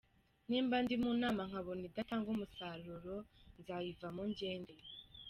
[0.47, 3.15] Nimba ndi mu nama nkabona idatanga umusaruro
[3.59, 4.73] nzayivamo ngende.